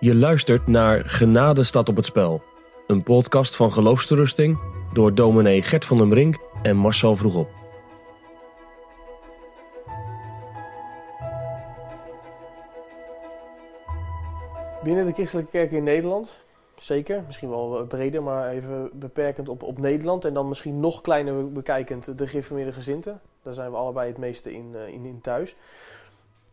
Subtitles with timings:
[0.00, 2.42] Je luistert naar Genade staat op het spel.
[2.86, 4.58] Een podcast van geloofsterusting
[4.92, 7.48] door dominee Gert van den Brink en Marcel Vroegop.
[14.82, 16.28] Binnen de christelijke kerk in Nederland,
[16.76, 20.24] zeker, misschien wel breder, maar even beperkend op, op Nederland.
[20.24, 23.20] En dan misschien nog kleiner bekijkend de gereformeerde gezinten.
[23.42, 25.56] Daar zijn we allebei het meeste in, uh, in, in thuis.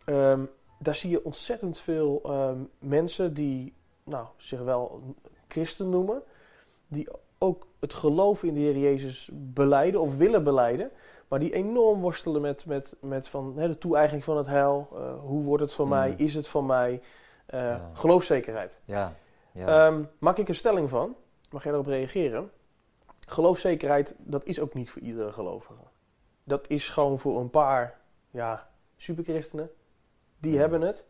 [0.05, 0.49] Um,
[0.81, 5.01] daar zie je ontzettend veel uh, mensen die nou, zich wel
[5.47, 6.23] christen noemen,
[6.87, 10.91] die ook het geloof in de Heer Jezus beleiden of willen beleiden,
[11.27, 14.89] maar die enorm worstelen met, met, met van, hè, de toe-eigening van het heil.
[14.93, 15.95] Uh, hoe wordt het van Hmm.
[15.95, 16.13] mij?
[16.17, 16.91] Is het van mij?
[17.53, 17.89] Uh, Ja.
[17.93, 18.79] Geloofszekerheid.
[18.85, 19.13] Ja.
[19.51, 19.87] ja.
[19.87, 21.15] Um, maak ik een stelling van?
[21.49, 22.51] Mag jij daarop reageren?
[23.27, 25.83] Geloofszekerheid, dat is ook niet voor iedere gelovige.
[26.43, 29.71] Dat is gewoon voor een paar ja, superchristenen.
[30.41, 31.05] Die hebben het.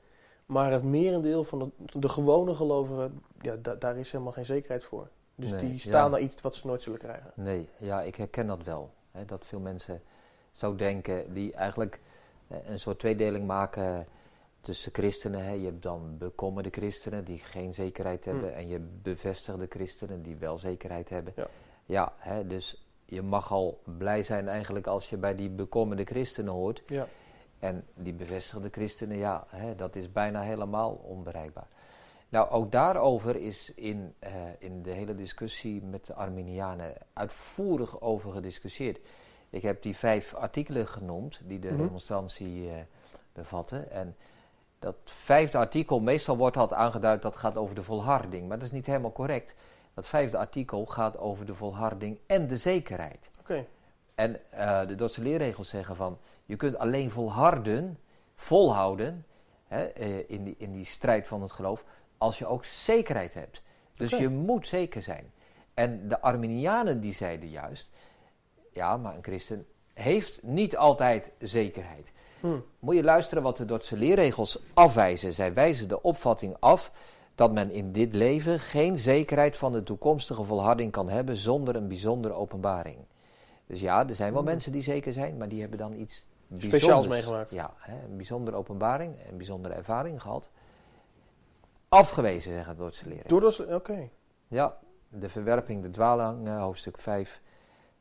[0.46, 4.84] Maar het merendeel van de, de gewone gelovigen, ja, da- daar is helemaal geen zekerheid
[4.84, 5.10] voor.
[5.36, 6.08] Dus Nee, die staan ja.
[6.10, 7.32] naar iets wat ze nooit zullen krijgen.
[7.36, 8.94] Nee, ja, ik herken dat wel.
[9.12, 10.02] Hè, dat veel mensen
[10.52, 12.00] zo denken, die eigenlijk
[12.48, 14.08] eh, een soort tweedeling maken
[14.62, 15.44] tussen christenen.
[15.46, 15.52] Hè.
[15.52, 18.58] Je hebt dan bekommerde christenen die geen zekerheid hebben, Hmm.
[18.58, 21.34] en je hebt bevestigde christenen die wel zekerheid hebben.
[21.36, 21.48] Ja.
[21.86, 26.54] Ja, hè, dus je mag al blij zijn eigenlijk als je bij die bekommerde christenen
[26.54, 26.84] hoort.
[26.86, 27.08] Ja.
[27.62, 31.68] En die bevestigde christenen, ja, hè, dat is bijna helemaal onbereikbaar.
[32.30, 38.32] Nou, ook daarover is in, eh, in de hele discussie met de Arminianen uitvoerig over
[38.32, 39.00] gediscussieerd.
[39.50, 42.82] Ik heb die vijf artikelen genoemd die de eh,
[43.34, 43.92] bevatten.
[43.92, 44.16] En
[44.80, 48.48] dat vijfde artikel, meestal wordt dat aangeduid dat gaat over de volharding.
[48.48, 49.56] Maar dat is niet helemaal correct.
[49.94, 53.30] Dat vijfde artikel gaat over de volharding en de zekerheid.
[53.40, 53.66] Oké.
[54.16, 56.18] En eh, de Dordtse leerregels zeggen van,
[56.52, 58.00] je kunt alleen volharden,
[58.36, 59.26] volhouden,
[59.68, 61.84] hè, eh, in, die, in die strijd van het geloof,
[62.18, 63.62] als je ook zekerheid hebt.
[63.94, 65.32] Dus je moet zeker zijn.
[65.74, 67.90] En de Arminianen die zeiden juist,
[68.74, 72.12] ja, maar een christen heeft niet altijd zekerheid.
[72.40, 72.60] Hm.
[72.80, 75.34] Moet je luisteren wat de Dordtse leerregels afwijzen.
[75.34, 76.92] Zij wijzen de opvatting af
[77.36, 81.88] dat men in dit leven geen zekerheid van de toekomstige volharding kan hebben zonder een
[81.88, 82.98] bijzondere openbaring.
[83.68, 84.50] Dus ja, er zijn wel Hmm.
[84.50, 86.26] mensen die zeker zijn, maar die hebben dan iets
[86.58, 87.50] Speciaals meegemaakt.
[87.50, 90.50] Ja, hè, een bijzondere openbaring, een bijzondere ervaring gehad.
[91.90, 93.58] Afgewezen, zeggen de Dordtse leerregels.
[93.58, 93.76] Door dat...
[93.76, 94.10] Oké.
[94.48, 94.78] Ja,
[95.10, 97.42] de verwerping, de dwaling, eh, hoofdstuk 5,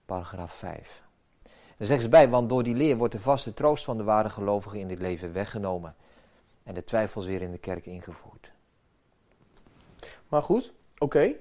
[0.05, 1.03] paragraaf 5.
[1.77, 4.31] Dan zeggen ze bij, want door die leer wordt de vaste troost van de ware
[4.31, 5.95] gelovigen in dit leven weggenomen.
[6.63, 8.53] En de twijfels weer in de kerk ingevoerd.
[10.29, 11.33] Maar goed, oké.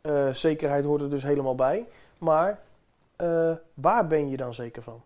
[0.00, 1.86] Eh, zekerheid hoort er dus helemaal bij.
[2.18, 2.60] Maar
[3.16, 5.02] eh, waar ben je dan zeker van?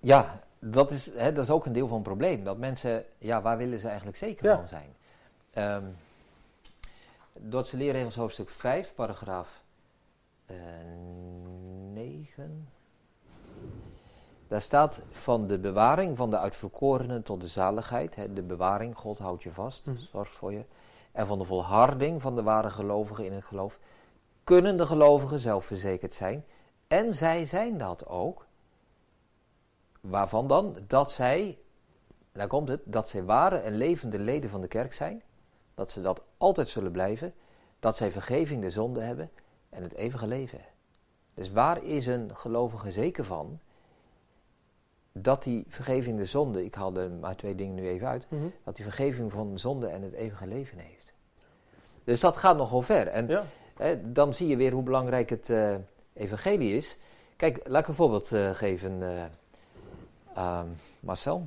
[0.00, 2.44] Ja, dat is, hè, dat is ook een deel van het probleem.
[2.44, 4.56] Dat mensen, ja, waar willen ze eigenlijk zeker Ja.
[4.56, 4.94] van zijn?
[5.50, 5.84] Ehm
[7.32, 9.62] Dordtse leerregels hoofdstuk 5, paragraaf
[10.46, 10.56] eh
[11.92, 12.68] 9.
[14.48, 18.14] Daar staat van de bewaring van de uitverkorenen tot de zaligheid.
[18.16, 19.98] Hè, de bewaring, God houdt je vast, Mhm.
[19.98, 20.64] zorgt voor je.
[21.12, 23.78] En van de volharding van de ware gelovigen in het geloof.
[24.44, 26.44] Kunnen de gelovigen zelfverzekerd zijn.
[26.88, 28.46] En zij zijn dat ook.
[30.00, 30.76] Waarvan dan?
[30.86, 31.58] Dat zij,
[32.32, 35.22] daar komt het, dat zij ware en levende leden van de kerk zijn.
[35.74, 37.34] Dat ze dat altijd zullen blijven.
[37.78, 39.30] Dat zij vergeving de zonde hebben
[39.68, 40.60] en het eeuwige leven.
[41.34, 43.58] Dus waar is een gelovige zeker van?
[45.12, 48.26] Dat die vergeving de zonde, ik haal er maar twee dingen nu even uit.
[48.28, 48.42] Mhm.
[48.64, 51.12] Dat die vergeving van zonde en het eeuwige leven heeft.
[52.04, 53.06] Dus dat gaat nogal ver.
[53.06, 53.44] En Ja.
[54.02, 55.74] Dan zie je weer hoe belangrijk het eh,
[56.12, 56.96] evangelie is.
[57.36, 59.24] Kijk, laat ik een voorbeeld eh, geven, eh,
[60.34, 60.68] ehm,
[61.00, 61.46] Marcel.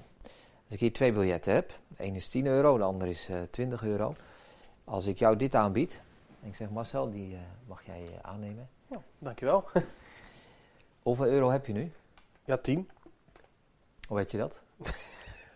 [0.63, 3.83] Als ik hier twee biljetten heb, ene is 10 euro, de andere is eh 20
[3.83, 4.15] euro.
[4.83, 6.01] Als ik jou dit aanbied,
[6.41, 8.69] en ik zeg Marcel, die eh, mag jij eh, aannemen.
[8.87, 9.63] Ja, dankjewel.
[11.03, 11.91] Hoeveel euro heb je nu?
[12.45, 12.89] Ja, 10.
[14.07, 14.61] Hoe weet je dat?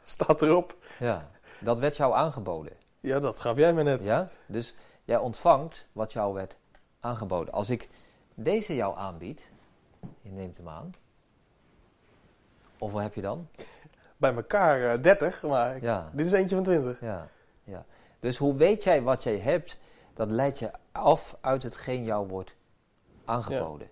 [0.06, 0.75] Staat erop.
[1.00, 1.30] Ja,
[1.60, 2.74] dat werd jou aangeboden.
[3.00, 4.04] Ja, dat gaf jij me net.
[4.04, 4.30] Ja?
[4.46, 6.57] Dus jij ontvangt wat jou werd
[7.00, 7.54] aangeboden.
[7.54, 7.90] Als ik
[8.34, 9.42] deze jou aanbied,
[10.22, 10.94] je neemt hem aan.
[12.80, 13.48] Hoeveel heb je dan?
[14.18, 17.00] Bij elkaar eh, 30, maar ik- Ja, dit is eentje van 20.
[17.02, 17.28] ja,
[17.64, 17.86] ja.
[18.20, 19.78] Dus hoe weet jij wat jij hebt?
[20.14, 22.56] Dat leidt je af uit hetgeen jou wordt
[23.26, 23.90] aangeboden.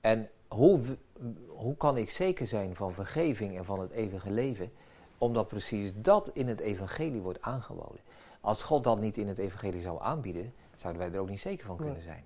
[0.00, 0.80] En hoe,
[1.48, 4.72] hoe kan ik zeker zijn van vergeving en van het eeuwige leven?
[5.18, 8.00] Omdat precies dat in het evangelie wordt aangeboden.
[8.40, 11.66] Als God dat niet in het evangelie zou aanbieden, zouden wij er ook niet zeker
[11.66, 12.24] van kunnen zijn.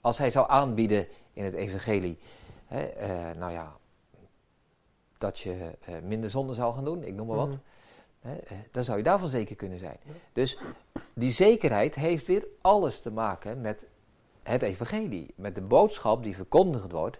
[0.00, 2.18] Als hij zou aanbieden in het evangelie,
[2.66, 3.76] hè, eh, nou ja,
[5.20, 7.48] dat je eh, minder zonde zou gaan doen, ik noem maar wat.
[7.48, 7.58] Mhm.
[8.20, 9.96] Hè, eh, dan zou je daarvan zeker kunnen zijn.
[10.32, 10.58] Dus
[11.14, 13.86] die zekerheid heeft weer alles te maken met
[14.42, 15.34] het evangelie.
[15.34, 17.18] Met de boodschap die verkondigd wordt.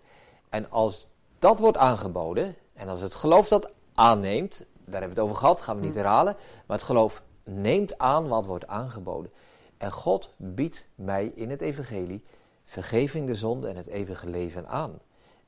[0.49, 1.06] En als
[1.38, 5.61] dat wordt aangeboden, en als het geloof dat aanneemt, daar hebben we het over gehad,
[5.61, 6.37] gaan we niet herhalen.
[6.67, 9.32] Maar het geloof neemt aan wat wordt aangeboden.
[9.76, 12.25] En God biedt mij in het evangelie
[12.64, 14.99] vergeving de zonde en het eeuwige leven aan.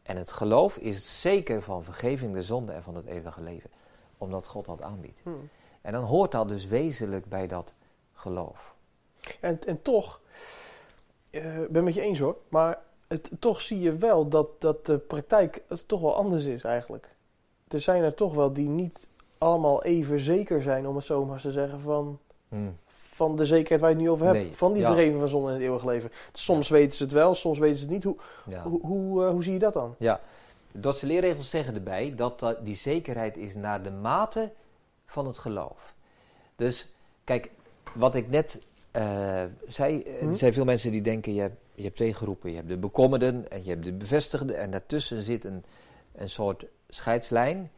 [0.03, 3.71] En het geloof is zeker van vergeving de zonde en van het eeuwige leven.
[4.19, 5.21] Omdat God dat aanbiedt.
[5.23, 5.49] Hmm.
[5.81, 7.73] En dan hoort dat dus wezenlijk bij dat
[8.13, 8.75] geloof.
[9.41, 10.21] En, en toch,
[11.31, 12.79] eh, ik ben het met je eens hoor, maar
[13.09, 17.09] het, toch zie je wel dat, dat de praktijk het toch wel anders is eigenlijk.
[17.69, 19.09] Er zijn er toch wel die niet
[19.39, 22.19] allemaal even zeker zijn, om het zo maar te zeggen, van,
[23.27, 24.39] van de zekerheid waar je het nu over hebt.
[24.39, 24.89] Nee, van die ja.
[24.89, 26.11] vergeving van zonde en het eeuwige leven.
[26.33, 28.05] Soms weten ze het wel, soms weten ze het niet.
[28.05, 28.17] Hoe,
[28.63, 29.95] hoe, hoe, eh, hoe zie je dat dan?
[29.99, 30.21] Ja,
[30.73, 34.51] de Dordtse leerregels zeggen erbij dat dat die zekerheid is naar de mate
[35.07, 35.95] van het geloof.
[36.57, 37.51] Dus kijk,
[37.95, 38.59] wat ik net
[38.91, 40.29] eh, zei, eh, Hm?
[40.29, 42.51] er zijn veel mensen die denken, je hebt, je hebt twee groepen.
[42.51, 44.59] Je hebt de bekommerden en je hebt de bevestigden.
[44.59, 45.65] En daartussen zit een,
[46.15, 47.71] een soort scheidslijn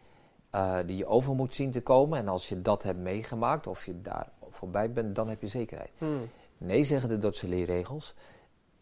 [0.51, 2.19] eh, die je over moet zien te komen.
[2.19, 5.91] En als je dat hebt meegemaakt, of je daar voorbij bent, dan heb je zekerheid.
[5.99, 6.29] Hmm.
[6.59, 8.15] Nee, zeggen de Dordtse leerregels.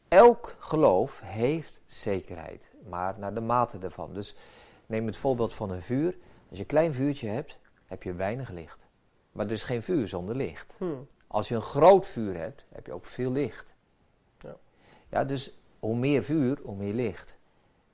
[0.08, 4.14] Elk geloof heeft zekerheid, maar naar de mate ervan.
[4.14, 4.34] Dus
[4.86, 6.16] neem het voorbeeld van een vuur.
[6.48, 8.78] Als je een klein vuurtje hebt, heb je weinig licht.
[9.32, 10.74] Maar er is geen vuur zonder licht.
[10.78, 11.06] Hmm.
[11.26, 13.74] Als je een groot vuur hebt, heb je ook veel licht.
[14.38, 14.56] Ja.
[15.08, 17.38] Ja, dus hoe meer vuur, hoe meer licht.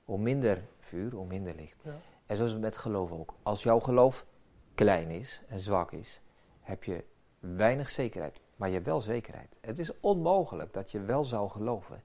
[0.05, 1.77] Hoe minder vuur, hoe minder licht.
[1.83, 1.99] Ja.
[2.25, 3.33] En zo is het met geloof ook.
[3.43, 4.25] Als jouw geloof
[4.75, 6.21] klein is en zwak is,
[6.61, 7.03] heb je
[7.39, 8.39] weinig zekerheid.
[8.55, 9.55] Maar je hebt wel zekerheid.
[9.61, 12.03] Het is onmogelijk dat je wel zou geloven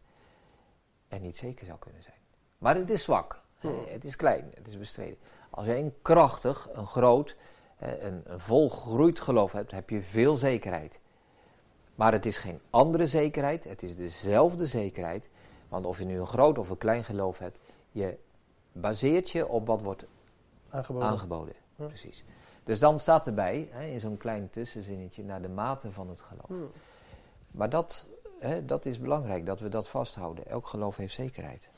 [1.08, 2.16] en niet zeker zou kunnen zijn.
[2.58, 3.42] Maar het is zwak.
[3.58, 3.84] Hmm.
[3.88, 4.50] Het is klein.
[4.54, 5.18] Het is bestreden.
[5.50, 7.36] Als je een krachtig, een groot,
[7.78, 11.00] een, een volgroeid geloof hebt, heb je veel zekerheid.
[11.94, 13.64] Maar het is geen andere zekerheid.
[13.64, 15.28] Het is dezelfde zekerheid.
[15.68, 17.58] Want of je nu een groot of een klein geloof hebt,
[17.90, 18.18] je
[18.72, 20.04] baseert je op wat wordt
[20.70, 21.08] Aangeboden.
[21.08, 21.54] aangeboden.
[21.76, 21.86] Ja.
[21.86, 22.24] Precies.
[22.64, 26.46] Dus dan staat erbij, hè, in zo'n klein tussenzinnetje, naar de mate van het geloof.
[26.60, 26.70] Hmm.
[27.50, 28.06] Maar dat,
[28.38, 30.46] hè, dat is belangrijk, dat we dat vasthouden.
[30.46, 31.68] Elk geloof heeft zekerheid.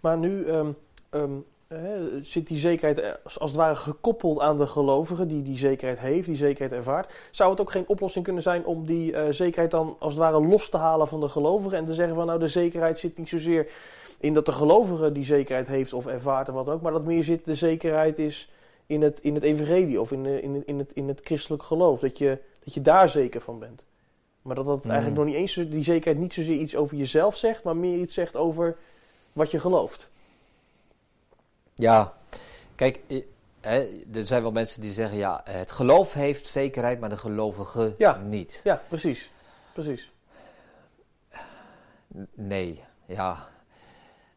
[0.00, 0.72] Maar nu ehm,
[1.10, 1.32] ehm,
[1.68, 6.26] hè, zit die zekerheid als, het ware gekoppeld aan de gelovige die die zekerheid heeft,
[6.26, 7.28] die zekerheid ervaart.
[7.30, 10.40] Zou het ook geen oplossing kunnen zijn om die eh, zekerheid dan als het ware
[10.40, 13.28] los te halen van de gelovige en te zeggen van nou de zekerheid zit niet
[13.28, 13.70] zozeer
[14.18, 17.24] in dat de gelovige die zekerheid heeft of ervaart of wat ook, maar dat meer
[17.24, 18.50] zit de zekerheid is
[18.86, 21.62] in het, in het evangelie of in, de, in, het, in, het, in het christelijk
[21.62, 22.00] geloof.
[22.00, 23.84] Dat je, dat je daar zeker van bent.
[24.42, 24.90] Maar dat dat Mm.
[24.90, 28.14] eigenlijk nog niet eens, die zekerheid niet zozeer iets over jezelf zegt, maar meer iets
[28.14, 28.76] zegt over
[29.32, 30.08] wat je gelooft.
[31.74, 32.14] Ja,
[32.74, 33.00] kijk,
[34.12, 38.16] er zijn wel mensen die zeggen, ja, het geloof heeft zekerheid, maar de gelovige Ja.
[38.16, 38.60] niet.
[38.64, 39.30] Ja, precies.
[39.72, 40.10] Precies.
[42.34, 43.48] Nee, ja.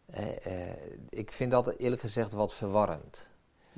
[0.05, 0.75] Eh, eh,
[1.09, 3.27] ik vind dat eerlijk gezegd wat verwarrend.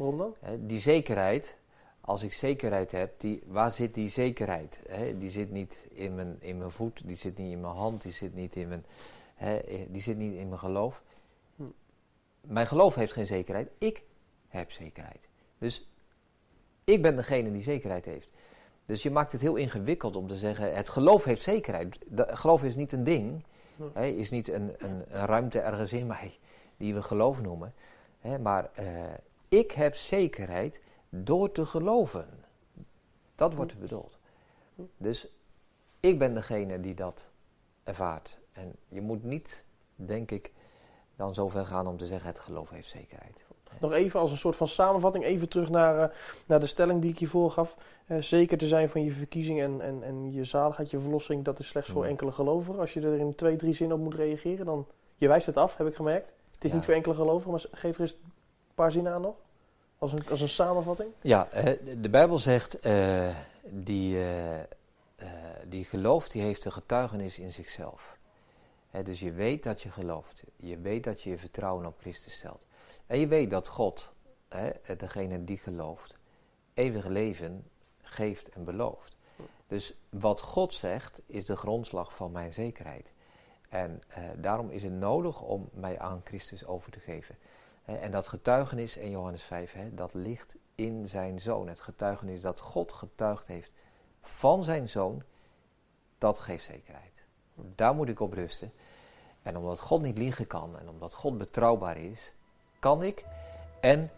[0.01, 0.35] Waarom dan?
[0.39, 1.55] Hè, die zekerheid,
[2.01, 4.81] als ik zekerheid heb, die, waar zit die zekerheid?
[4.87, 8.01] Hè, die zit niet in mijn, in mijn voet, die zit niet in mijn hand,
[8.01, 8.85] die zit niet in mijn,
[9.35, 9.59] hè,
[9.89, 11.03] die zit niet in mijn geloof.
[11.55, 11.63] Hm.
[12.41, 14.03] Mijn geloof heeft geen zekerheid, ik
[14.47, 15.27] heb zekerheid.
[15.57, 15.89] Dus
[16.83, 18.29] ik ben degene die zekerheid heeft.
[18.85, 21.99] Dus je maakt het heel ingewikkeld om te zeggen, het geloof heeft zekerheid.
[22.05, 23.43] Dat, geloof is niet een ding,
[23.75, 23.83] Hm.
[23.93, 26.37] hè, is niet een, een, een ruimte ergens in mij
[26.77, 27.73] die we geloof noemen.
[28.19, 28.85] Hè, maar eh,
[29.51, 32.27] ik heb zekerheid door te geloven.
[33.35, 34.17] Dat wordt bedoeld.
[34.97, 35.27] Dus
[35.99, 37.29] ik ben degene die dat
[37.83, 38.37] ervaart.
[38.51, 39.63] En je moet niet,
[39.95, 40.51] denk ik,
[41.15, 43.35] dan zover gaan om te zeggen het geloof heeft zekerheid.
[43.79, 46.15] Nog even als een soort van samenvatting, even terug naar, eh,
[46.47, 47.77] naar de stelling die ik hiervoor gaf.
[48.05, 51.59] Eh, zeker te zijn van je verkiezing en, en, en je zaligheid, je verlossing, dat
[51.59, 52.09] is slechts voor Hmm.
[52.09, 52.79] enkele gelovigen.
[52.79, 54.87] Als je er in twee, drie zinnen op moet reageren, dan...
[55.15, 56.33] Je wijst het af, heb ik gemerkt.
[56.53, 56.75] Het is Ja.
[56.75, 58.15] niet voor enkele gelovigen, maar geef er eens
[58.75, 59.35] aan nog.
[59.97, 61.09] Als een, als een samenvatting.
[61.21, 61.47] Ja,
[62.01, 63.27] de- Bijbel zegt, eh,
[63.63, 64.59] die, eh,
[65.67, 68.17] die gelooft, die heeft een getuigenis in zichzelf.
[69.03, 70.43] Dus je weet dat je gelooft.
[70.55, 72.61] Je weet dat je je vertrouwen op Christus stelt.
[73.05, 74.09] En je weet dat God,
[74.97, 76.15] degene die gelooft,
[76.73, 77.67] eeuwig leven
[78.01, 79.15] geeft en belooft.
[79.67, 83.11] Dus wat God zegt, is de grondslag van mijn zekerheid.
[83.69, 84.01] En
[84.35, 87.35] daarom is het nodig om mij aan Christus over te geven.
[87.85, 91.67] En dat getuigenis in Johannes 5, hè, dat ligt in zijn zoon.
[91.67, 93.71] Het getuigenis dat God getuigd heeft
[94.21, 95.23] van zijn zoon,
[96.17, 97.23] dat geeft zekerheid.
[97.55, 98.71] Daar moet ik op rusten.
[99.41, 102.33] En omdat God niet liegen kan en omdat God betrouwbaar is,
[102.79, 103.25] kan ik
[103.79, 104.11] en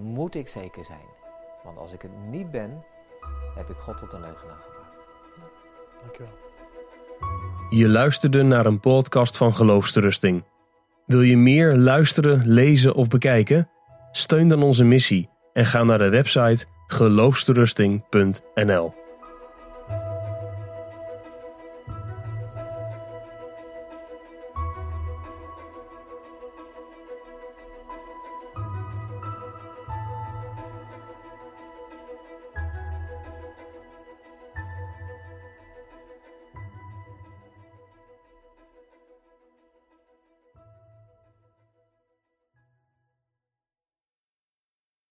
[0.00, 1.06] moet ik zeker zijn.
[1.64, 2.84] Want als ik het niet ben,
[3.54, 4.98] heb ik God tot een leugenaar gemaakt.
[6.02, 6.32] Dankjewel.
[7.70, 10.44] Je luisterde naar een podcast van Geloofsterusting.
[11.06, 13.68] Wil je meer luisteren, lezen of bekijken?
[14.12, 19.03] Steun dan onze missie en ga naar de website geloofsterusting.nl.